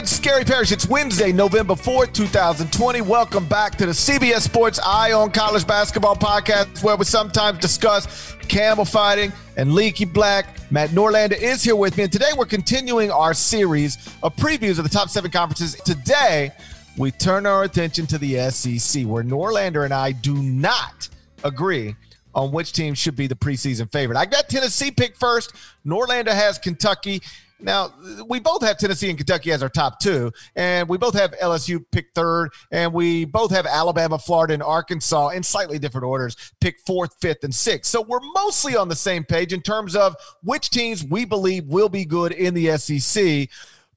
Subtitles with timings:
[0.00, 0.72] Scary Parrish.
[0.72, 3.02] It's Wednesday, November 4th, 2020.
[3.02, 8.34] Welcome back to the CBS Sports Eye on College Basketball podcast, where we sometimes discuss
[8.48, 10.58] camel fighting and leaky black.
[10.72, 14.84] Matt Norlander is here with me, and today we're continuing our series of previews of
[14.84, 15.74] the top seven conferences.
[15.74, 16.50] Today,
[16.96, 21.08] we turn our attention to the SEC, where Norlander and I do not
[21.44, 21.94] agree
[22.34, 24.16] on which team should be the preseason favorite.
[24.16, 25.52] I got Tennessee pick first.
[25.86, 27.20] Norlander has Kentucky.
[27.62, 27.92] Now,
[28.26, 31.84] we both have Tennessee and Kentucky as our top two, and we both have LSU
[31.92, 36.80] pick third, and we both have Alabama, Florida, and Arkansas in slightly different orders, pick
[36.80, 37.90] fourth, fifth, and sixth.
[37.90, 41.88] So we're mostly on the same page in terms of which teams we believe will
[41.88, 43.48] be good in the SEC.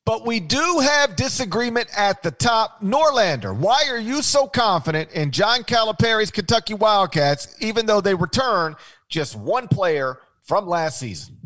[0.05, 2.81] But we do have disagreement at the top.
[2.83, 8.75] Norlander, why are you so confident in John Calipari's Kentucky Wildcats, even though they return
[9.09, 11.37] just one player from last season?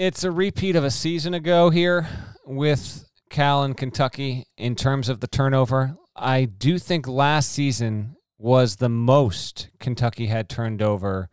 [0.00, 2.08] It's a repeat of a season ago here
[2.46, 5.94] with Cal and Kentucky in terms of the turnover.
[6.16, 11.28] I do think last season was the most Kentucky had turned over.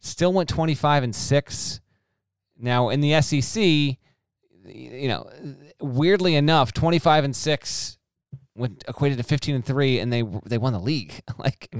[0.00, 1.80] Still went 25 and 6.
[2.58, 5.26] Now in the SEC, you know,
[5.80, 7.98] weirdly enough, 25 and 6
[8.54, 11.22] went equated to 15 and 3 and they they won the league.
[11.38, 11.74] like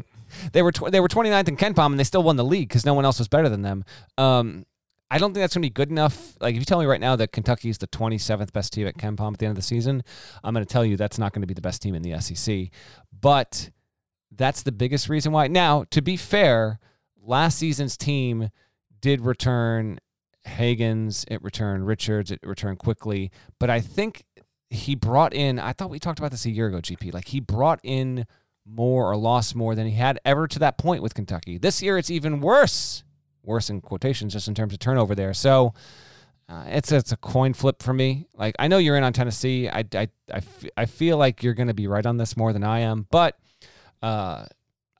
[0.52, 2.86] they were tw- they were 29th in KenPom and they still won the league cuz
[2.86, 3.84] no one else was better than them.
[4.16, 4.64] Um,
[5.10, 6.36] I don't think that's going to be good enough.
[6.40, 8.96] Like, if you tell me right now that Kentucky is the 27th best team at
[8.96, 10.04] KenPom at the end of the season,
[10.44, 12.18] I'm going to tell you that's not going to be the best team in the
[12.20, 12.68] SEC.
[13.20, 13.70] But
[14.30, 15.48] that's the biggest reason why.
[15.48, 16.78] Now, to be fair,
[17.20, 18.50] last season's team
[19.00, 19.98] did return
[20.46, 23.32] Hagans, it returned Richards, it returned Quickley.
[23.58, 24.24] But I think
[24.68, 27.12] he brought in, I thought we talked about this a year ago, GP.
[27.12, 28.26] Like, he brought in
[28.64, 31.58] more or lost more than he had ever to that point with Kentucky.
[31.58, 33.02] This year, it's even worse
[33.50, 35.34] worse in quotations just in terms of turnover there.
[35.34, 35.74] So
[36.48, 38.26] uh, it's it's a coin flip for me.
[38.34, 39.68] Like I know you're in on Tennessee.
[39.68, 42.52] I I I, f- I feel like you're going to be right on this more
[42.52, 43.38] than I am, but
[44.02, 44.46] uh,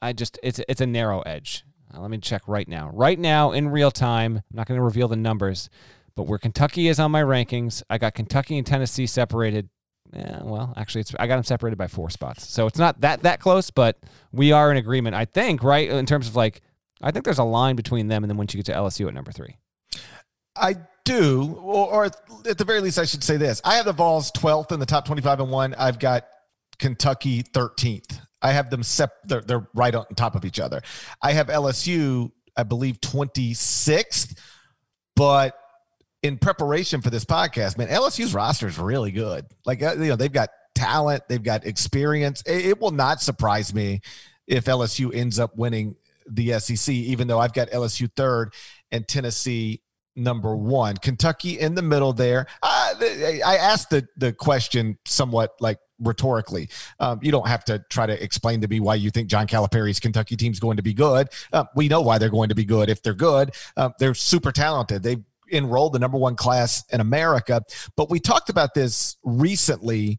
[0.03, 1.65] I just it's it's a narrow edge.
[1.93, 2.91] Uh, let me check right now.
[2.93, 4.37] Right now in real time.
[4.37, 5.71] I'm not going to reveal the numbers,
[6.15, 9.69] but where Kentucky is on my rankings, I got Kentucky and Tennessee separated.
[10.13, 13.23] Yeah, well, actually, it's I got them separated by four spots, so it's not that
[13.23, 13.99] that close, but
[14.33, 15.15] we are in agreement.
[15.15, 16.63] I think, right, in terms of like
[17.03, 19.15] I think there's a line between them and then once you get to LSU at
[19.15, 19.57] number three.
[20.57, 23.93] I do, or, or, at the very least, I should say this: I have the
[23.93, 25.75] Vols 12th in the top 25 and one.
[25.75, 26.27] I've got
[26.79, 28.21] Kentucky 13th.
[28.43, 29.13] I have them sep.
[29.25, 30.83] They're, they're right on top of each other.
[31.23, 34.39] I have LSU, I believe, 26th,
[35.15, 35.57] but
[36.23, 39.47] in preparation for this podcast, man, LSU's roster is really good.
[39.65, 42.43] Like uh, you know, they've got talent, they've got experience.
[42.43, 44.01] It, it will not surprise me
[44.47, 45.97] if LSU ends up winning
[46.29, 48.53] the SEC, even though I've got LSU third
[48.91, 49.83] and Tennessee
[50.17, 50.97] number one.
[50.97, 52.47] Kentucky in the middle there.
[52.63, 56.69] Uh, I asked the, the question somewhat like rhetorically.
[56.99, 60.01] Um, you don't have to try to explain to me why you think John Calipari's
[60.01, 61.29] Kentucky team is going to be good.
[61.53, 62.89] Uh, we know why they're going to be good.
[62.89, 65.03] If they're good, uh, they're super talented.
[65.03, 67.63] They've enrolled the number one class in America.
[67.97, 70.19] But we talked about this recently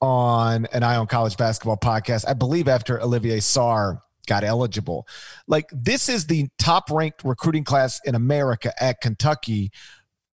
[0.00, 5.06] on an Eye on College Basketball podcast, I believe after Olivier Sarr got eligible.
[5.46, 9.70] Like this is the top ranked recruiting class in America at Kentucky,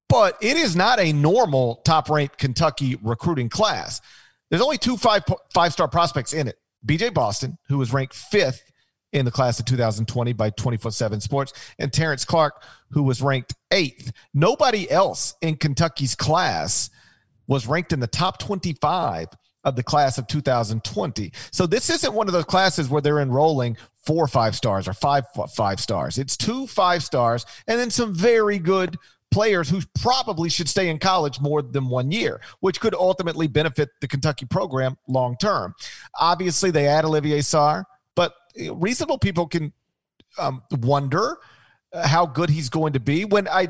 [0.08, 4.02] but it is not a normal top ranked Kentucky recruiting class.
[4.50, 6.58] There's only two five five star prospects in it.
[6.86, 8.64] BJ Boston, who was ranked fifth
[9.12, 13.56] in the class of 2020 by 24 7 Sports, and Terrence Clark, who was ranked
[13.72, 14.12] eighth.
[14.34, 16.90] Nobody else in Kentucky's class
[17.48, 19.28] was ranked in the top 25
[19.64, 21.32] of the class of 2020.
[21.52, 25.26] So this isn't one of those classes where they're enrolling four five stars or five
[25.56, 26.18] five stars.
[26.18, 28.98] It's two five stars and then some very good
[29.32, 33.90] players who probably should stay in college more than one year, which could ultimately benefit
[34.02, 35.76] the Kentucky program long term.
[36.20, 37.84] Obviously, they add Olivier Sarr,
[38.16, 38.34] but
[38.74, 39.72] reasonable people can
[40.38, 41.38] um, wonder
[41.94, 43.26] uh, how good he's going to be.
[43.26, 43.68] When I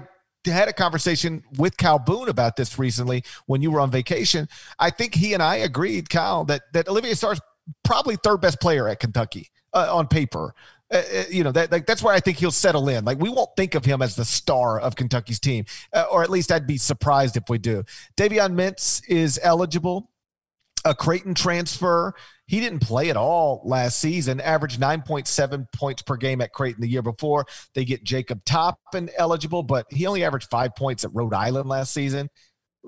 [0.51, 4.47] had a conversation with Kyle Boone about this recently when you were on vacation,
[4.77, 7.41] I think he and I agreed, Kyle, that that Olivier Sarr's
[7.83, 10.53] probably third best player at Kentucky uh, on paper.
[10.91, 13.05] Uh, uh, you know that like, that's where I think he'll settle in.
[13.05, 16.29] Like we won't think of him as the star of Kentucky's team, uh, or at
[16.29, 17.83] least I'd be surprised if we do.
[18.17, 20.09] Davion Mintz is eligible,
[20.85, 22.13] a Creighton transfer.
[22.47, 24.41] He didn't play at all last season.
[24.41, 27.45] Averaged nine point seven points per game at Creighton the year before.
[27.75, 31.93] They get Jacob Toppin eligible, but he only averaged five points at Rhode Island last
[31.93, 32.29] season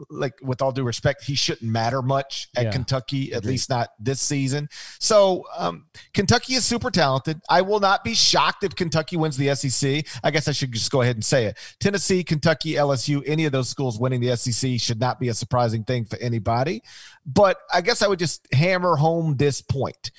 [0.10, 2.72] like with all due respect, he shouldn't matter much at yeah.
[2.72, 3.52] Kentucky, at Agreed.
[3.52, 4.70] least not this season.
[5.00, 7.42] So um, Kentucky is super talented.
[7.50, 10.06] I will not be shocked if Kentucky wins the SEC.
[10.24, 11.58] I guess I should just go ahead and say it.
[11.80, 15.84] Tennessee, Kentucky, LSU, any of those schools winning the SEC should not be a surprising
[15.84, 16.82] thing for anybody.
[17.26, 20.12] But I guess I would just hammer home this point.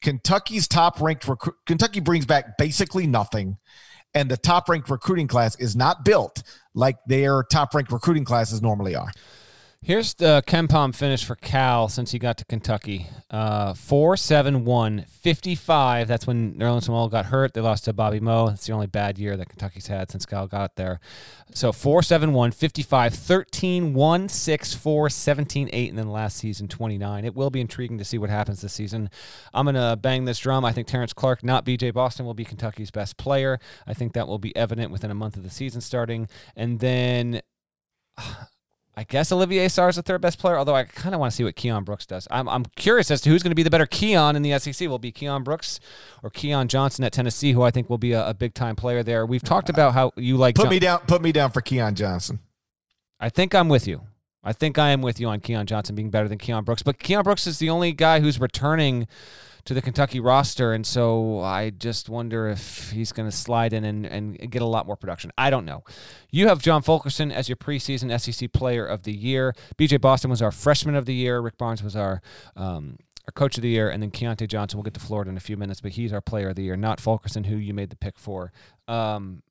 [0.00, 1.56] Kentucky's top ranked recruit.
[1.66, 3.58] Kentucky brings back basically nothing
[4.14, 6.42] and the top ranked recruiting class is not built
[6.74, 9.10] like their top ranked recruiting classes normally are.
[9.82, 13.06] Here's the KenPom finish for Cal since he got to Kentucky.
[13.30, 16.06] Uh, 4 7 1 55.
[16.06, 17.54] That's when Nerlens Noel got hurt.
[17.54, 18.48] They lost to Bobby Moe.
[18.48, 21.00] It's the only bad year that Kentucky's had since Cal got there.
[21.54, 25.88] So 4 7 1 55 13 1 6 4 17 8.
[25.88, 27.24] And then last season 29.
[27.24, 29.08] It will be intriguing to see what happens this season.
[29.54, 30.62] I'm going to bang this drum.
[30.62, 33.58] I think Terrence Clark, not BJ Boston, will be Kentucky's best player.
[33.86, 36.28] I think that will be evident within a month of the season starting.
[36.54, 37.40] And then.
[38.96, 41.36] I guess Olivier Sarr is the third best player, although I kind of want to
[41.36, 42.26] see what Keon Brooks does.
[42.30, 44.88] I'm, I'm curious as to who's going to be the better Keon in the SEC.
[44.88, 45.80] Will be Keon Brooks
[46.22, 49.02] or Keon Johnson at Tennessee, who I think will be a, a big time player
[49.02, 49.24] there.
[49.24, 50.56] We've talked about how you like.
[50.56, 50.98] Put John- me down.
[51.06, 52.40] Put me down for Keon Johnson.
[53.20, 54.02] I think I'm with you.
[54.42, 56.98] I think I am with you on Keon Johnson being better than Keon Brooks, but
[56.98, 59.06] Keon Brooks is the only guy who's returning
[59.64, 60.72] to the Kentucky roster.
[60.72, 64.66] And so I just wonder if he's going to slide in and, and get a
[64.66, 65.30] lot more production.
[65.36, 65.84] I don't know.
[66.30, 69.54] You have John Fulkerson as your preseason SEC player of the year.
[69.78, 71.40] BJ Boston was our freshman of the year.
[71.40, 72.20] Rick Barnes was our.
[72.56, 72.96] Um,
[73.28, 74.78] our coach of the year, and then Keyontae Johnson.
[74.78, 76.74] We'll get to Florida in a few minutes, but he's our player of the year,
[76.74, 78.50] not Fulkerson, who you made the pick for.
[78.88, 79.42] Um,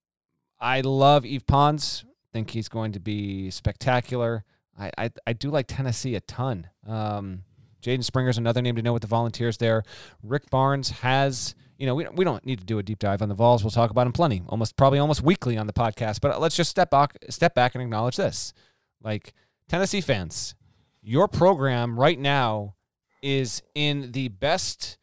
[0.59, 2.03] I love Yves Pons.
[2.33, 4.43] Think he's going to be spectacular.
[4.79, 6.67] I, I, I do like Tennessee a ton.
[6.87, 7.43] Um,
[7.81, 9.83] Jaden Springer's another name to know with the Volunteers there.
[10.23, 13.29] Rick Barnes has, you know, we, we don't need to do a deep dive on
[13.29, 13.63] the Vols.
[13.63, 16.21] We'll talk about them plenty, almost probably almost weekly on the podcast.
[16.21, 18.53] But let's just step back, step back and acknowledge this.
[19.01, 19.33] Like
[19.67, 20.55] Tennessee fans,
[21.01, 22.75] your program right now
[23.21, 24.97] is in the best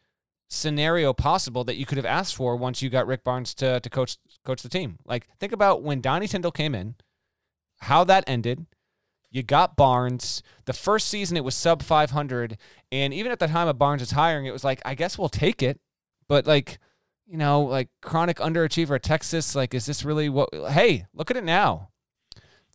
[0.49, 3.89] scenario possible that you could have asked for once you got Rick Barnes to, to
[3.89, 4.97] coach coach the team.
[5.05, 6.95] Like think about when Donnie Tyndall came in,
[7.79, 8.65] how that ended
[9.37, 10.41] you got Barnes.
[10.65, 12.57] The first season it was sub 500,
[12.91, 15.61] and even at the time of Barnes' hiring, it was like, I guess we'll take
[15.61, 15.79] it,
[16.27, 16.79] but like,
[17.27, 19.55] you know, like chronic underachiever at Texas.
[19.55, 20.49] Like, is this really what?
[20.69, 21.89] Hey, look at it now.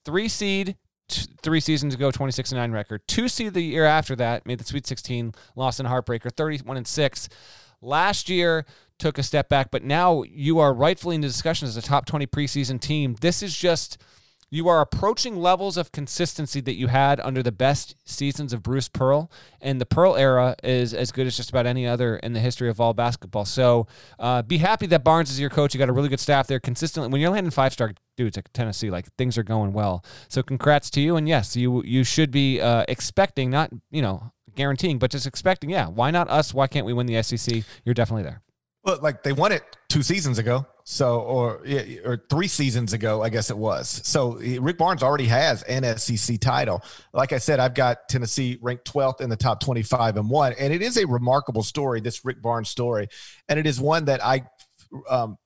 [0.05, 0.77] Three seed,
[1.09, 3.03] t- three seasons ago, 26 and 9 record.
[3.09, 6.87] Two seed the year after that, made the Sweet 16, lost in heartbreaker, 31 and
[6.87, 7.29] 6.
[7.81, 8.65] Last year,
[8.99, 12.07] took a step back, but now you are rightfully in the discussion as a top
[12.07, 13.17] 20 preseason team.
[13.21, 14.01] This is just
[14.53, 18.87] you are approaching levels of consistency that you had under the best seasons of Bruce
[18.87, 19.31] Pearl,
[19.63, 22.69] and the Pearl era is as good as just about any other in the history
[22.69, 23.47] of all basketball.
[23.47, 23.87] So
[24.19, 25.73] uh, be happy that Barnes is your coach.
[25.73, 27.11] You got a really good staff there consistently.
[27.11, 30.05] When you're landing five star dudes at Tennessee, like things are going well.
[30.29, 34.33] So congrats to you, and yes, you you should be uh, expecting, not you know
[34.55, 35.71] guaranteeing, but just expecting.
[35.71, 36.53] Yeah, why not us?
[36.53, 37.65] Why can't we win the SEC?
[37.87, 38.43] You're definitely there.
[38.85, 41.65] Well, like they won it two seasons ago, so or
[42.05, 43.89] or three seasons ago, I guess it was.
[44.05, 46.83] So Rick Barnes already has an SEC title.
[47.13, 50.73] Like I said, I've got Tennessee ranked 12th in the top 25 and one, and
[50.73, 52.01] it is a remarkable story.
[52.01, 53.07] This Rick Barnes story,
[53.49, 54.43] and it is one that I
[55.09, 55.39] um,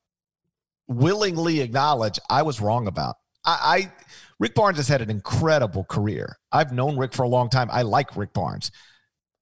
[0.88, 3.16] willingly acknowledge I was wrong about.
[3.45, 3.93] I, I
[4.38, 6.38] Rick Barnes has had an incredible career.
[6.52, 7.69] I've known Rick for a long time.
[7.71, 8.71] I like Rick Barnes.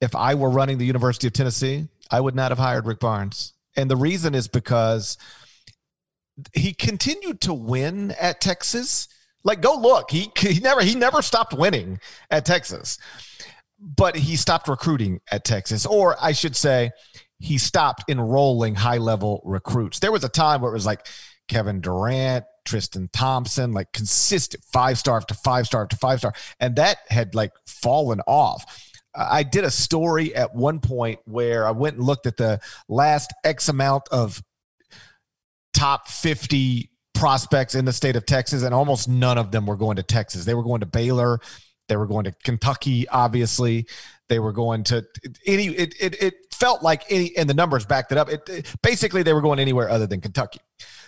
[0.00, 3.53] If I were running the University of Tennessee, I would not have hired Rick Barnes.
[3.76, 5.18] And the reason is because
[6.52, 9.08] he continued to win at Texas.
[9.42, 10.10] Like, go look.
[10.10, 12.00] He he never he never stopped winning
[12.30, 12.98] at Texas,
[13.78, 16.90] but he stopped recruiting at Texas, or I should say,
[17.38, 19.98] he stopped enrolling high level recruits.
[19.98, 21.06] There was a time where it was like
[21.48, 26.76] Kevin Durant, Tristan Thompson, like consistent five star after five star after five star, and
[26.76, 28.92] that had like fallen off.
[29.14, 33.32] I did a story at one point where I went and looked at the last
[33.44, 34.42] X amount of
[35.72, 39.96] top 50 prospects in the state of Texas, and almost none of them were going
[39.96, 40.44] to Texas.
[40.44, 41.40] They were going to Baylor.
[41.88, 43.86] They were going to Kentucky, obviously.
[44.28, 45.04] They were going to
[45.46, 45.66] any.
[45.66, 48.30] It it, it felt like any, and the numbers backed it up.
[48.30, 50.60] It, it basically they were going anywhere other than Kentucky.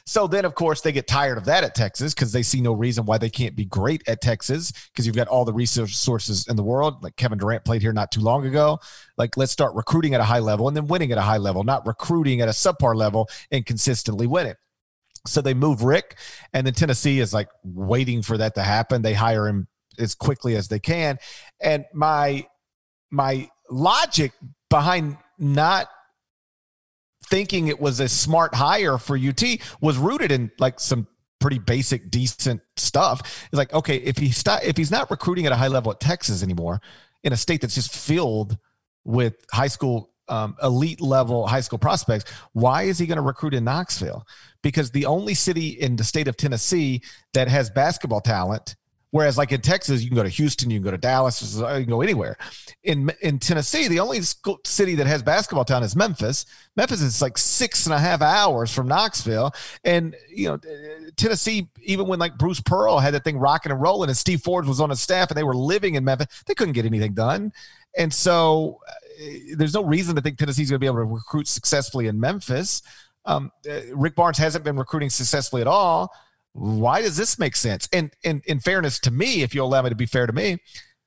[0.09, 2.73] So then, of course, they get tired of that at Texas because they see no
[2.73, 6.55] reason why they can't be great at Texas because you've got all the resources in
[6.55, 7.03] the world.
[7.03, 8.79] Like Kevin Durant played here not too long ago.
[9.19, 11.65] Like, let's start recruiting at a high level and then winning at a high level,
[11.65, 14.55] not recruiting at a subpar level and consistently winning.
[15.27, 16.19] So they move Rick,
[16.53, 19.03] and then Tennessee is like waiting for that to happen.
[19.03, 19.67] They hire him
[19.99, 21.19] as quickly as they can.
[21.61, 22.47] And my
[23.11, 24.33] my logic
[24.71, 25.89] behind not
[27.31, 29.43] thinking it was a smart hire for UT
[29.81, 31.07] was rooted in like some
[31.41, 33.21] pretty basic, decent stuff.
[33.47, 36.01] It's like, okay, if he's not, if he's not recruiting at a high level at
[36.01, 36.81] Texas anymore,
[37.23, 38.57] in a state that's just filled
[39.05, 43.55] with high school um, elite level high school prospects, why is he going to recruit
[43.55, 44.27] in Knoxville?
[44.63, 47.03] Because the only city in the state of Tennessee
[47.35, 48.77] that has basketball talent
[49.17, 51.65] Whereas, like in Texas, you can go to Houston, you can go to Dallas, you
[51.65, 52.37] can go anywhere.
[52.85, 56.45] In in Tennessee, the only school, city that has basketball town is Memphis.
[56.77, 59.55] Memphis is like six and a half hours from Knoxville,
[59.85, 60.61] and you know
[61.17, 61.67] Tennessee.
[61.83, 64.83] Even when like Bruce Pearl had that thing rocking and rolling, and Steve Forbes was
[64.83, 67.55] on his staff, and they were living in Memphis, they couldn't get anything done.
[67.97, 69.25] And so, uh,
[69.57, 72.83] there's no reason to think Tennessee's going to be able to recruit successfully in Memphis.
[73.25, 76.13] Um, uh, Rick Barnes hasn't been recruiting successfully at all
[76.57, 77.87] why does this make sense?
[77.93, 80.59] And, and in fairness to me, if you'll allow me to be fair to me,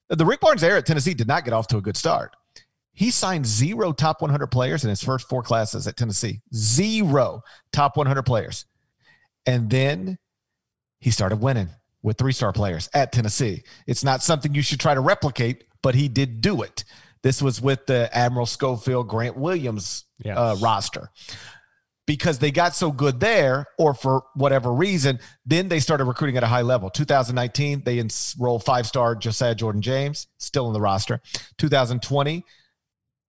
[0.07, 2.35] the Rick Barnes era at Tennessee did not get off to a good start.
[2.93, 6.41] He signed zero top 100 players in his first four classes at Tennessee.
[6.53, 7.41] Zero
[7.71, 8.65] top 100 players.
[9.45, 10.19] And then
[10.99, 11.69] he started winning
[12.03, 13.63] with three star players at Tennessee.
[13.87, 16.83] It's not something you should try to replicate, but he did do it.
[17.23, 20.37] This was with the Admiral Schofield, Grant Williams yes.
[20.37, 21.09] uh, roster
[22.09, 26.43] because they got so good there, or for whatever reason, then they started recruiting at
[26.43, 26.89] a high level.
[26.89, 31.21] 2019, they enrolled five star Josiah Jordan James, still in the roster.
[31.59, 32.43] 2020,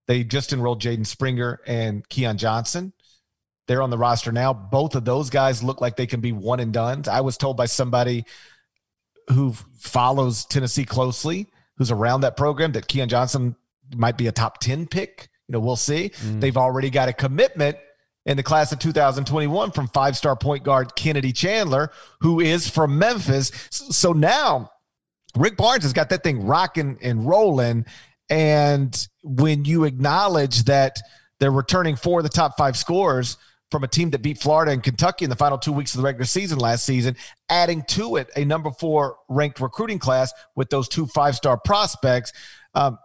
[0.08, 2.94] they just enrolled Jaden Springer and Keon Johnson.
[3.68, 4.54] They're on the roster now.
[4.54, 7.02] Both of those guys look like they can be one and done.
[7.06, 8.24] I was told by somebody
[9.28, 13.56] who follows Tennessee closely, who's around that program, that Keon Johnson
[13.94, 15.28] might be a top 10 pick.
[15.48, 16.12] You know, we'll see.
[16.24, 16.40] Mm.
[16.40, 17.76] They've already got a commitment
[18.26, 22.98] in the class of 2021 from five star point guard Kennedy Chandler, who is from
[22.98, 23.50] Memphis.
[23.70, 24.70] So now
[25.36, 27.86] Rick Barnes has got that thing rocking and rolling.
[28.28, 30.98] And when you acknowledge that
[31.38, 33.36] they're returning four of the top five scores
[33.70, 36.04] from a team that beat Florida and Kentucky in the final two weeks of the
[36.04, 37.16] regular season last season,
[37.48, 42.32] adding to it a number four ranked recruiting class with those two five star prospects.
[42.74, 42.98] Um,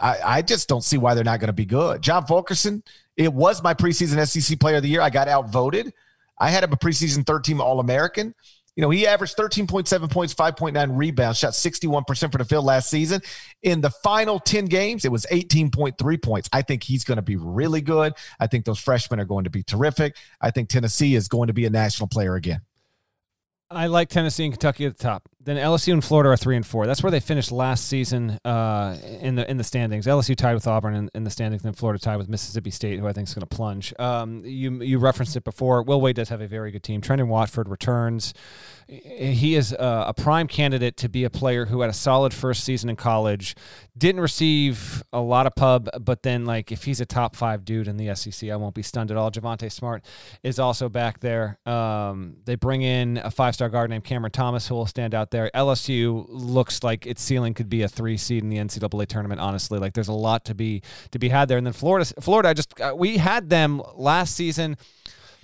[0.00, 2.02] I, I, just don't see why they're not going to be good.
[2.02, 2.82] John Fulkerson,
[3.16, 5.00] it was my preseason SEC player of the year.
[5.00, 5.92] I got outvoted.
[6.38, 8.34] I had him a preseason third team All American.
[8.76, 13.22] You know, he averaged 13.7 points, 5.9 rebounds, shot 61% for the field last season.
[13.62, 16.50] In the final 10 games, it was 18.3 points.
[16.52, 18.12] I think he's going to be really good.
[18.38, 20.16] I think those freshmen are going to be terrific.
[20.42, 22.60] I think Tennessee is going to be a national player again.
[23.70, 25.26] I like Tennessee and Kentucky at the top.
[25.46, 26.88] Then LSU and Florida are three and four.
[26.88, 30.04] That's where they finished last season uh, in the in the standings.
[30.04, 32.98] LSU tied with Auburn in, in the standings, and then Florida tied with Mississippi State,
[32.98, 33.94] who I think is going to plunge.
[34.00, 35.84] Um, you you referenced it before.
[35.84, 37.00] Will Wade does have a very good team.
[37.00, 38.34] Trendon Watford returns.
[38.88, 42.62] He is a, a prime candidate to be a player who had a solid first
[42.62, 43.56] season in college,
[43.96, 47.88] didn't receive a lot of pub, but then like if he's a top five dude
[47.88, 49.30] in the SEC, I won't be stunned at all.
[49.30, 50.04] Javonte Smart
[50.44, 51.58] is also back there.
[51.66, 55.30] Um, they bring in a five star guard named Cameron Thomas, who will stand out
[55.30, 55.50] there there.
[55.54, 59.40] LSU looks like its ceiling could be a three seed in the NCAA tournament.
[59.40, 61.58] Honestly, like there's a lot to be to be had there.
[61.58, 64.76] And then Florida, Florida, I just uh, we had them last season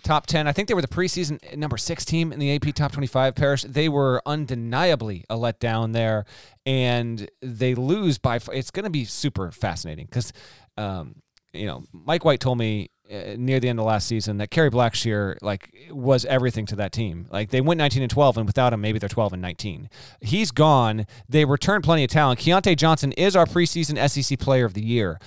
[0.02, 0.49] top 10.
[0.49, 3.62] I think they were the preseason number six team in the AP top 25 Parrish.
[3.62, 6.25] They were undeniably a letdown there,
[6.66, 8.40] and they lose by.
[8.52, 10.32] It's going to be super fascinating because,
[10.76, 11.16] um,
[11.52, 15.37] you know, Mike White told me near the end of last season that Kerry Blackshear
[15.42, 17.26] like was everything to that team.
[17.30, 19.90] Like they went 19 and 12, and without him, maybe they're 12 and 19.
[20.21, 21.06] He's gone.
[21.28, 22.40] They returned plenty of talent.
[22.40, 25.18] Keyontae Johnson is our preseason SEC Player of the Year.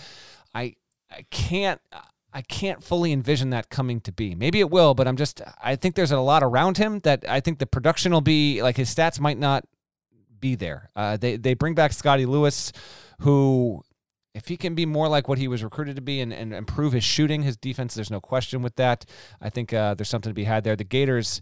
[0.53, 0.75] I
[1.11, 1.81] I can't.
[2.33, 4.35] I can't fully envision that coming to be.
[4.35, 7.39] Maybe it will, but I'm just I think there's a lot around him that I
[7.39, 9.63] think the production will be like his stats might not
[10.39, 10.89] be there.
[10.95, 12.73] Uh, they they bring back Scottie Lewis,
[13.21, 13.81] who
[14.35, 16.91] if he can be more like what he was recruited to be and, and improve
[16.91, 19.05] his shooting, his defense, there's no question with that.
[19.41, 20.75] I think uh, there's something to be had there.
[20.75, 21.41] The Gators,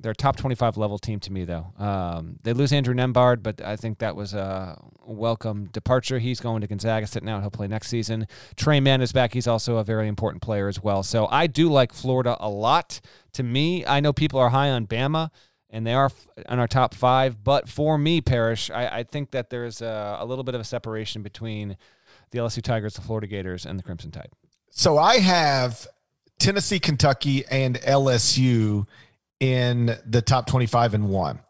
[0.00, 1.74] they're a top 25 level team to me, though.
[1.78, 6.18] Um, they lose Andrew Nembhard, but I think that was a welcome departure.
[6.18, 7.42] He's going to Gonzaga sitting out.
[7.42, 8.26] He'll play next season.
[8.56, 9.34] Tre Mann is back.
[9.34, 11.02] He's also a very important player as well.
[11.02, 13.02] So I do like Florida a lot.
[13.34, 15.28] To me, I know people are high on Bama
[15.72, 16.10] and they are
[16.48, 17.42] in our top five.
[17.42, 20.64] But for me, Parrish, I, I think that there's a, a, little bit of a
[20.64, 21.78] separation between
[22.32, 24.30] the LSU Tigers, the Florida Gators, and the Crimson Tide.
[24.70, 25.86] So I have
[26.38, 28.86] Tennessee, Kentucky, and LSU
[29.38, 31.40] in the top 25 and one.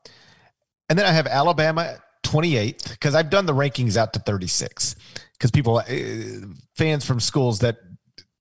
[0.88, 4.96] And then I have Alabama 28th because I've done the rankings out to 36
[5.32, 5.84] because people, uh,
[6.76, 7.76] fans from schools that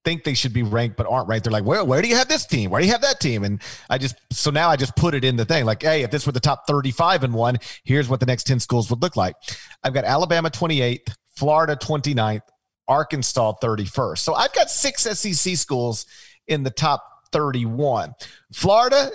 [0.03, 1.45] think they should be ranked but aren't ranked.
[1.45, 2.71] They're like, where where do you have this team?
[2.71, 3.43] Where do you have that team?
[3.43, 6.11] And I just so now I just put it in the thing like, hey, if
[6.11, 9.15] this were the top 35 and one, here's what the next 10 schools would look
[9.15, 9.35] like.
[9.83, 12.43] I've got Alabama 28th, Florida 29th,
[12.87, 14.19] Arkansas 31st.
[14.19, 16.05] So I've got six SEC schools
[16.47, 18.13] in the top 31.
[18.53, 19.09] Florida,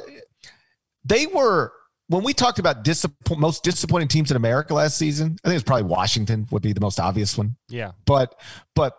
[1.04, 1.72] they were
[2.08, 5.64] when we talked about disappoint, most disappointing teams in America last season, I think it's
[5.64, 7.54] probably Washington would be the most obvious one.
[7.68, 7.92] Yeah.
[8.06, 8.34] But
[8.74, 8.96] but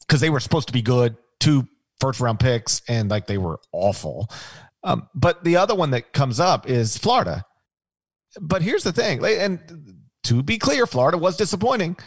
[0.00, 1.68] because they were supposed to be good, two
[2.00, 4.30] first round picks, and like they were awful.
[4.82, 7.44] Um, but the other one that comes up is Florida.
[8.40, 9.60] But here's the thing, and
[10.22, 11.98] to be clear, Florida was disappointing.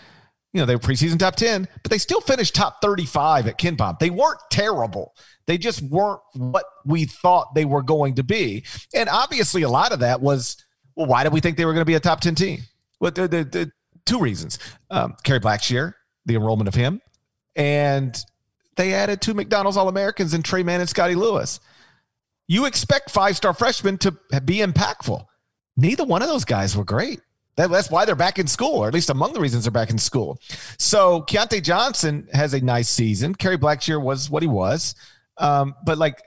[0.54, 4.00] You know, they were preseason top 10, but they still finished top 35 at KenPom.
[4.00, 5.14] They weren't terrible.
[5.46, 8.66] They just weren't what we thought they were going to be.
[8.94, 10.58] And obviously, a lot of that was,
[10.96, 12.62] well, why did we think they were going to be a top 10 team?
[13.00, 13.72] Well, the, the, the
[14.06, 14.58] two reasons.
[14.90, 15.94] Um, Kerry Blackshear,
[16.26, 17.02] the enrollment of him,
[17.56, 18.18] and
[18.76, 21.60] they added two McDonald's All Americans in Tre Mann and Scottie Lewis.
[22.48, 24.12] You expect five star freshmen to
[24.46, 25.26] be impactful.
[25.76, 27.20] Neither one of those guys were great.
[27.58, 29.98] That's why they're back in school, or at least among the reasons they're back in
[29.98, 30.40] school.
[30.78, 33.36] So Keyontae Johnson has a nice season.
[33.36, 34.96] Kerry Blackshear was what he was.
[35.38, 36.22] Um, but like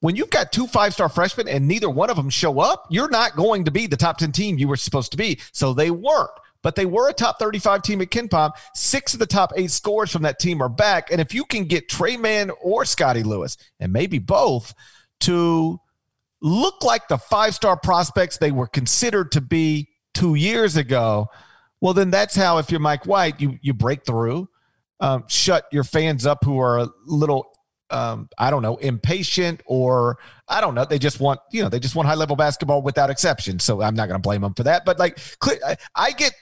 [0.00, 3.10] when you've got two five star freshmen and neither one of them show up, you're
[3.10, 5.40] not going to be the top 10 team you were supposed to be.
[5.52, 6.30] So they weren't
[6.62, 8.52] but they were a top 35 team at KenPom.
[8.74, 11.10] Six of the top eight scores from that team are back.
[11.10, 14.72] And if you can get Tre Mann or Scottie Lewis, and maybe both,
[15.20, 15.80] to
[16.40, 21.28] look like the five star prospects they were considered to be two years ago,
[21.80, 24.48] well, then that's how, if you're Mike White, you, you break through,
[25.00, 27.52] um, shut your fans up who are a little
[27.92, 30.84] um, I don't know, impatient or I don't know.
[30.84, 33.58] They just want, you know, they just want high level basketball without exception.
[33.58, 34.84] So I'm not going to blame them for that.
[34.84, 35.18] But like,
[35.94, 36.32] I get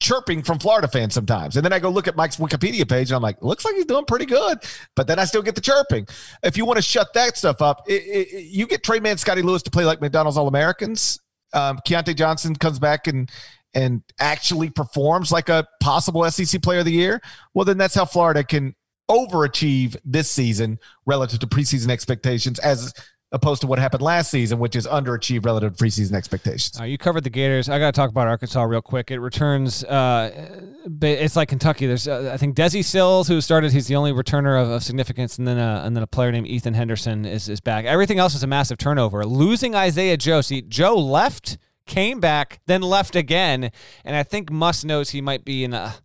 [0.00, 1.56] chirping from Florida fans sometimes.
[1.56, 3.86] And then I go look at Mike's Wikipedia page and I'm like, looks like he's
[3.86, 4.58] doing pretty good.
[4.94, 6.06] But then I still get the chirping.
[6.42, 9.42] If you want to shut that stuff up, it, it, you get Tre Mann, Scottie
[9.42, 11.20] Lewis to play like McDonald's All Americans.
[11.52, 13.30] Um, Keyontae Johnson comes back and
[13.74, 17.20] and actually performs like a possible SEC player of the year.
[17.54, 18.74] Well, then that's how Florida can
[19.10, 22.92] overachieve this season relative to preseason expectations as
[23.30, 26.80] opposed to what happened last season, which is underachieved relative to preseason expectations.
[26.80, 27.68] Uh, you covered the Gators.
[27.68, 29.10] I got to talk about Arkansas real quick.
[29.10, 29.84] It returns.
[29.84, 30.64] Uh,
[31.02, 31.86] it's like Kentucky.
[31.86, 33.72] There's, uh, I think, Desi Sills, who started.
[33.72, 36.46] He's the only returner of, of significance, and then uh, and then a player named
[36.46, 37.84] Ethan Henderson is is back.
[37.84, 39.24] Everything else is a massive turnover.
[39.26, 40.40] Losing Isaiah Joe.
[40.40, 43.70] See, Joe left, came back, then left again,
[44.04, 45.96] and I think Muss knows he might be in a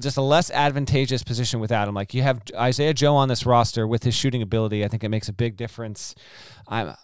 [0.00, 1.94] just a less advantageous position without him.
[1.94, 5.08] Like you have Isaiah Joe on this roster with his shooting ability, I think it
[5.08, 6.14] makes a big difference.
[6.68, 6.94] I'm,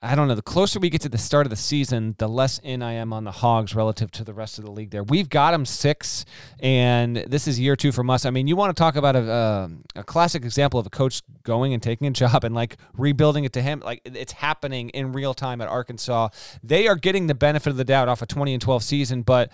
[0.00, 0.36] I don't know.
[0.36, 3.12] The closer we get to the start of the season, the less in I am
[3.12, 4.90] on the Hogs relative to the rest of the league.
[4.90, 6.24] There, we've got them six,
[6.60, 8.24] and this is year two from us.
[8.24, 11.22] I mean, you want to talk about a, a, a classic example of a coach
[11.42, 13.80] going and taking a job and like rebuilding it to him.
[13.80, 16.28] Like it's happening in real time at Arkansas.
[16.62, 19.50] They are getting the benefit of the doubt off a twenty and twelve season, but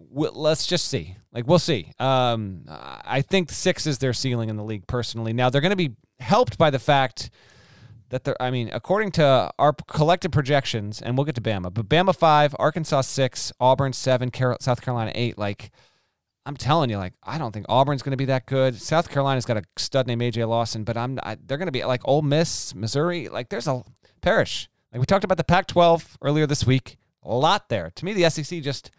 [0.00, 1.16] let's just see.
[1.32, 1.92] Like we'll see.
[1.98, 5.32] Um, I think six is their ceiling in the league personally.
[5.32, 7.30] Now they're going to be helped by the fact
[8.10, 8.40] that they're.
[8.40, 12.54] I mean, according to our collective projections, and we'll get to Bama, but Bama five,
[12.58, 14.30] Arkansas six, Auburn seven,
[14.60, 15.36] South Carolina eight.
[15.36, 15.70] Like
[16.46, 18.80] I'm telling you, like I don't think Auburn's going to be that good.
[18.80, 21.84] South Carolina's got a stud named AJ Lawson, but I'm I, they're going to be
[21.84, 23.28] like Ole Miss, Missouri.
[23.28, 23.82] Like there's a
[24.22, 24.68] Parrish.
[24.92, 26.96] Like we talked about the Pac-12 earlier this week.
[27.22, 27.90] A lot there.
[27.94, 28.90] To me, the SEC just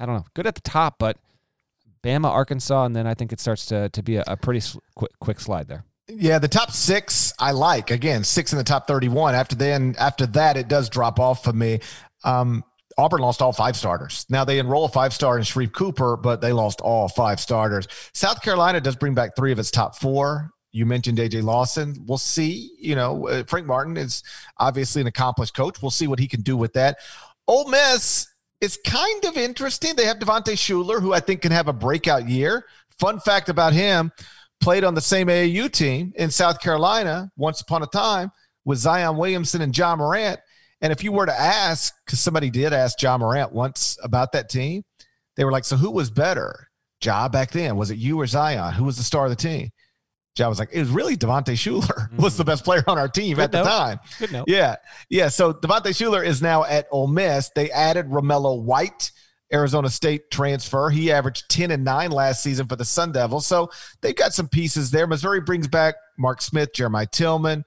[0.00, 1.18] I don't know, good at the top, but
[2.02, 4.78] Bama, Arkansas, and then I think it starts to to be a, a pretty sl-
[4.94, 5.84] quick quick slide there.
[6.08, 7.90] Yeah, the top six I like.
[7.90, 9.34] Again, six in the top thirty-one.
[9.34, 11.80] After then, after that, it does drop off for me.
[12.24, 12.64] Um,
[12.96, 14.26] Auburn lost all five starters.
[14.28, 17.86] Now they enroll a five star in Sharife Cooper, but they lost all five starters.
[18.14, 20.50] South Carolina does bring back three of its top four.
[20.72, 21.96] You mentioned AJ Lawson.
[22.06, 22.70] We'll see.
[22.78, 24.22] You know, uh, Frank Martin is
[24.58, 25.82] obviously an accomplished coach.
[25.82, 26.98] We'll see what he can do with that.
[27.46, 28.28] Ole Miss
[28.60, 29.96] is kind of interesting.
[29.96, 32.66] They have Devontae Shuler, who I think can have a breakout year.
[32.98, 34.12] Fun fact about him
[34.60, 38.30] played on the same AAU team in South Carolina once upon a time
[38.64, 40.38] with Zion Williamson and Ja Morant.
[40.82, 44.48] And if you were to ask, because somebody did ask Ja Morant once about that
[44.48, 44.84] team,
[45.36, 46.68] they were like, "So who was better,
[47.02, 47.76] Ja back then?
[47.76, 48.74] Was it you or Zion?
[48.74, 49.70] Who was the star of the team?"
[50.36, 52.16] Ja was like, "It was really Devontae Shuler mm-hmm.
[52.22, 53.64] was the best player on our team Good at note.
[53.64, 54.44] the time." Good note.
[54.48, 54.76] Yeah,
[55.08, 55.28] yeah.
[55.28, 57.50] So Devontae Shuler is now at Ole Miss.
[57.54, 59.12] They added Romello White.
[59.52, 60.90] Arizona State transfer.
[60.90, 63.46] He averaged 10 and 9 last season for the Sun Devils.
[63.46, 65.08] So they've got some pieces there.
[65.08, 67.64] Missouri brings back Mark Smith, Jeremiah Tilmon.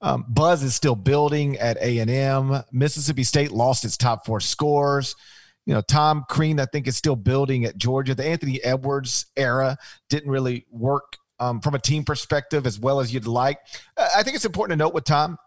[0.00, 2.62] Um, Buzz is still building at A&M.
[2.70, 5.16] Mississippi State lost its top four scores.
[5.64, 8.14] You know, Tom Crean, I think, is still building at Georgia.
[8.14, 9.76] The Anthony Edwards era
[10.08, 13.58] didn't really work um, from a team perspective as well as you'd like.
[13.96, 15.38] I think it's important to note with Tom,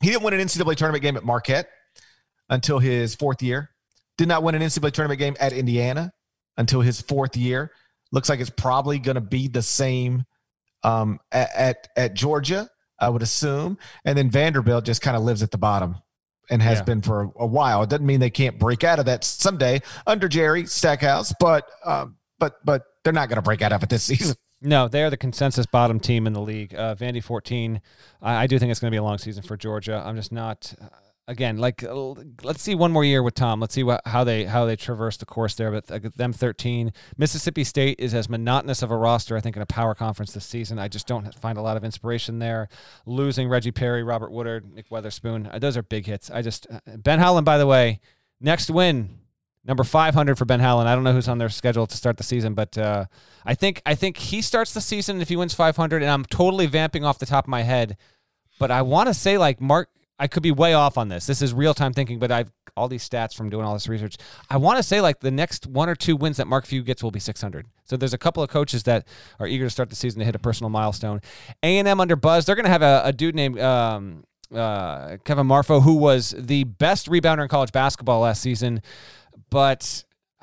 [0.00, 1.68] he didn't win an NCAA tournament game at Marquette
[2.48, 3.70] until his fourth year.
[4.18, 6.12] Did not win an NCAA tournament game at Indiana
[6.56, 7.72] until his fourth year.
[8.10, 10.24] Looks like it's probably going to be the same
[10.82, 12.68] um, at, at, at Georgia.
[12.98, 13.78] I would assume.
[14.04, 15.96] And then Vanderbilt just kind of lives at the bottom
[16.50, 16.84] and has yeah.
[16.84, 17.82] been for a while.
[17.82, 22.16] It doesn't mean they can't break out of that someday under Jerry Stackhouse, but um,
[22.38, 24.36] but but they're not going to break out of it this season.
[24.64, 26.74] No, they are the consensus bottom team in the league.
[26.74, 27.80] Uh, Vandy 14.
[28.20, 30.02] I, I do think it's going to be a long season for Georgia.
[30.04, 30.74] I'm just not
[31.28, 33.60] again, like uh, let's see one more year with Tom.
[33.60, 35.70] Let's see what how they how they traverse the course there.
[35.70, 39.62] But uh, them 13, Mississippi State is as monotonous of a roster, I think, in
[39.62, 40.78] a power conference this season.
[40.78, 42.68] I just don't find a lot of inspiration there.
[43.06, 46.30] Losing Reggie Perry, Robert Woodard, Nick Weatherspoon, uh, those are big hits.
[46.30, 48.00] I just Ben Howland, by the way,
[48.40, 49.18] next win.
[49.64, 50.88] Number 500 for Ben Howland.
[50.88, 53.04] I don't know who's on their schedule to start the season, but uh,
[53.46, 56.02] I think I think he starts the season if he wins 500.
[56.02, 57.96] And I'm totally vamping off the top of my head,
[58.58, 61.26] but I want to say like Mark I could be way off on this.
[61.26, 64.16] This is real time thinking, but I've all these stats from doing all this research.
[64.48, 67.02] I want to say like the next one or two wins that Mark Few gets
[67.02, 67.66] will be 600.
[67.84, 69.06] So there's a couple of coaches that
[69.38, 71.20] are eager to start the season to hit a personal milestone.
[71.62, 75.16] A and M under Buzz, they're going to have a, a, dude named um, uh,
[75.24, 78.80] Kevin Marfo, who was the best rebounder in college basketball last season,
[79.50, 80.04] but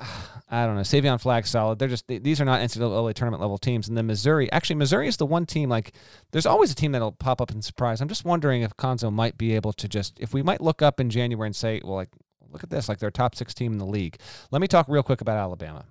[0.52, 0.82] I don't know.
[0.82, 1.78] Savion Flagg solid.
[1.78, 3.88] They're just these are not NCAA tournament level teams.
[3.88, 5.68] And then Missouri, actually, Missouri is the one team.
[5.68, 5.92] Like,
[6.32, 8.00] there's always a team that'll pop up and surprise.
[8.00, 11.00] I'm just wondering if Cuonzo might be able to just if we might look up
[11.00, 12.10] in January and say, well, like,
[12.50, 14.18] look at this, like they're top six team in the league.
[14.50, 15.84] Let me talk real quick about Alabama.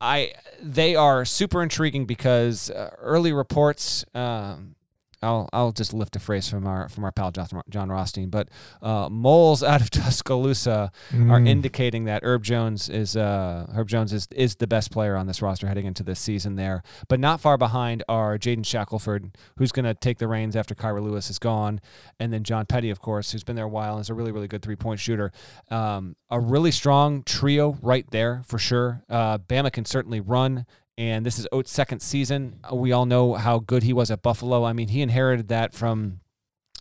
[0.00, 4.04] I they are super intriguing because uh, early reports.
[4.14, 4.76] Um,
[5.22, 8.48] I'll I'll just lift a phrase from our from our pal John, Jon Rothstein, but
[8.80, 11.30] uh, moles out of Tuscaloosa mm.
[11.30, 15.26] are indicating that Herb Jones is uh, Herb Jones is is the best player on
[15.26, 16.82] this roster heading into this season there.
[17.08, 21.02] But not far behind are Jaden Shackelford, who's going to take the reins after Kira
[21.02, 21.80] Lewis is gone,
[22.18, 24.32] and then John Petty, of course, who's been there a while and is a really
[24.32, 25.32] really good three point shooter.
[25.70, 29.02] Um, a really strong trio right there for sure.
[29.08, 30.64] Uh, Bama can certainly run
[31.00, 32.60] and this is Oats' second season.
[32.70, 34.64] Uh, we all know how good he was at Buffalo.
[34.64, 36.20] I mean, he inherited that from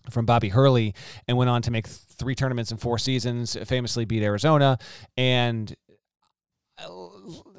[0.09, 0.93] from Bobby Hurley
[1.27, 4.77] and went on to make three tournaments in four seasons, famously beat Arizona.
[5.15, 5.73] And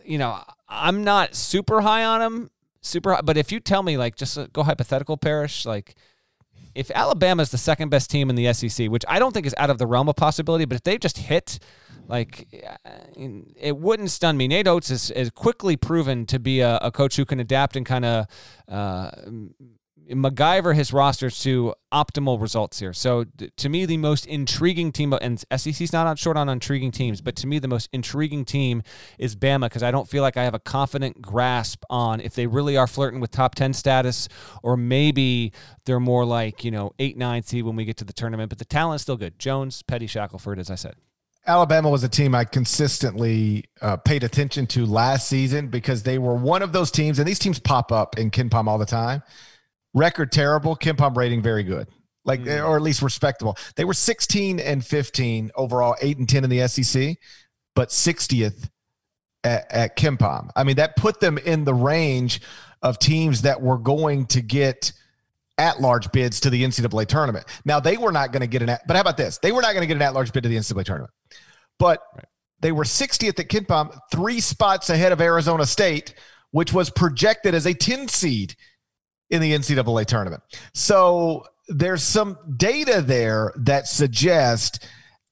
[0.04, 2.50] you know, I'm not super high on him,
[2.82, 5.94] super high, but if you tell me like just uh, go hypothetical Parrish, like
[6.74, 9.54] if Alabama is the second best team in the SEC, which I don't think is
[9.56, 11.58] out of the realm of possibility, but if they just hit
[12.10, 14.48] like, it wouldn't stun me.
[14.48, 17.86] Nate Oats is, is quickly proven to be a, a coach who can adapt and
[17.86, 18.26] kind of
[18.68, 19.10] uh,
[20.10, 22.92] MacGyver his rosters to optimal results here.
[22.92, 23.24] So
[23.56, 27.46] to me, the most intriguing team, and SEC's not short on intriguing teams, but to
[27.46, 28.82] me, the most intriguing team
[29.18, 32.46] is Bama because I don't feel like I have a confident grasp on if they
[32.46, 34.28] really are flirting with top 10 status
[34.62, 35.52] or maybe
[35.84, 38.48] they're more like, you know, 8, 9 seed when we get to the tournament.
[38.48, 39.38] But the talent's still good.
[39.38, 40.94] Jones, Petty, Shackelford, as I said.
[41.46, 46.34] Alabama was a team I consistently uh, paid attention to last season because they were
[46.34, 49.22] one of those teams, and these teams pop up in KenPom all the time.
[49.94, 51.88] Record terrible, KenPom rating very good,
[52.24, 52.64] like mm.
[52.66, 53.56] or at least respectable.
[53.76, 57.16] They were 16 and 15 overall, eight and 10 in the SEC,
[57.74, 58.68] but 60th
[59.42, 60.50] at, at KenPom.
[60.54, 62.42] I mean, that put them in the range
[62.82, 64.92] of teams that were going to get
[65.60, 67.44] at large bids to the NCAA tournament.
[67.66, 69.38] Now they were not going to get an, at, but how about this?
[69.38, 71.12] They were not going to get an at large bid to the NCAA tournament,
[71.78, 72.24] but right.
[72.60, 76.14] they were 60th at KenPom, three spots ahead of Arizona State,
[76.50, 78.56] which was projected as a 10 seed
[79.28, 80.42] in the NCAA tournament.
[80.72, 84.80] So there's some data there that suggests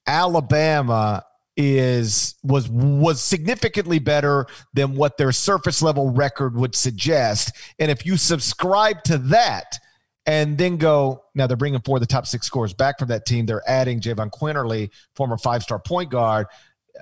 [0.06, 1.24] Alabama
[1.56, 8.06] is was was significantly better than what their surface level record would suggest and if
[8.06, 9.76] you subscribe to that
[10.26, 11.24] and then go.
[11.34, 13.46] Now they're bringing four of the top six scores back from that team.
[13.46, 16.46] They're adding Jahvon Quinerly, former five star point guard.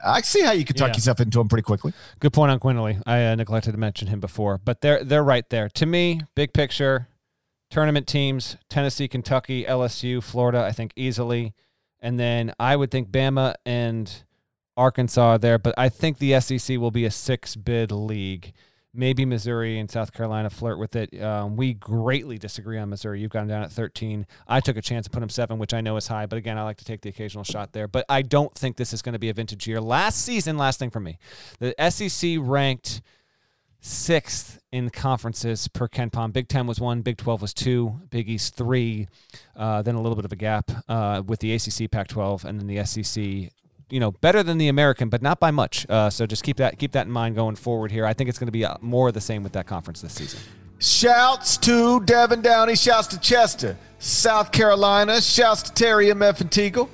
[0.04, 0.96] I see how you could talk yeah.
[0.96, 1.92] yourself into him pretty quickly.
[2.20, 3.02] Good point on Quinerly.
[3.06, 5.68] I uh, neglected to mention him before, but they're they're right there.
[5.70, 7.08] To me, big picture,
[7.70, 10.62] tournament teams: Tennessee, Kentucky, LSU, Florida.
[10.62, 11.54] I think easily.
[12.00, 14.12] And then I would think Bama and
[14.76, 18.52] Arkansas are there, but I think the SEC will be a six bid league.
[18.96, 21.20] Maybe Missouri and South Carolina flirt with it.
[21.20, 23.20] Um, we greatly disagree on Missouri.
[23.20, 24.26] You've got them down at 13.
[24.48, 26.58] I took a chance to put them seven, which I know is high, but again,
[26.58, 27.88] I like to take the occasional shot there.
[27.88, 29.80] But I don't think this is going to be a vintage year.
[29.80, 31.18] Last season, last thing for me,
[31.58, 33.02] the SEC ranked
[33.80, 36.32] sixth in conferences per KenPom.
[36.32, 39.06] Big Ten was one, Big 12 was two, Big East three,
[39.54, 42.60] uh, then a little bit of a gap uh, with the ACC, Pac 12, and
[42.60, 43.52] then the SEC
[43.90, 45.86] you know better than the American, but not by much.
[45.88, 48.04] Uh, so just keep that keep that in mind going forward here.
[48.06, 50.14] I think it's going to be uh, more of the same with that conference this
[50.14, 50.40] season.
[50.78, 52.76] Shouts to Devin Downey.
[52.76, 55.20] Shouts to Chester, South Carolina.
[55.20, 56.40] Shouts to Terry M.F.
[56.40, 56.88] and Teagle.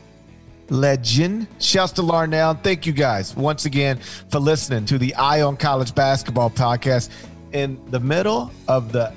[0.71, 1.49] Legend.
[1.59, 2.63] Shouts to Larnell.
[2.63, 3.99] Thank you guys once again
[4.31, 7.11] for listening to the Eye on College Basketball podcast
[7.53, 9.13] in the middle of the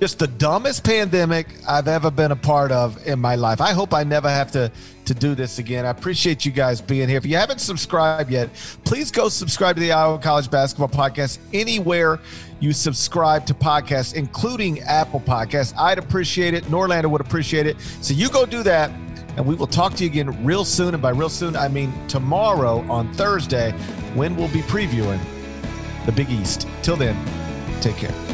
[0.00, 3.60] just the dumbest pandemic I've ever been a part of in my life.
[3.60, 4.70] I hope I never have to
[5.04, 5.84] to do this again.
[5.84, 7.18] I appreciate you guys being here.
[7.18, 8.48] If you haven't subscribed yet,
[8.84, 12.20] please go subscribe to the Eye on College Basketball Podcast anywhere
[12.60, 15.74] you subscribe to podcasts, including Apple Podcasts.
[15.76, 16.64] I'd appreciate it.
[16.64, 17.78] Norlander would appreciate it.
[18.00, 18.90] So you go do that,
[19.36, 20.94] and we will talk to you again real soon.
[20.94, 23.72] And by real soon, I mean tomorrow on Thursday,
[24.14, 25.20] when we'll be previewing
[26.06, 26.66] the Big East.
[26.82, 27.14] Till then,
[27.82, 28.33] take care.